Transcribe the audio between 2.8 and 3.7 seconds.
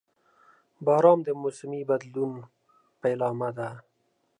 پیلامه ده.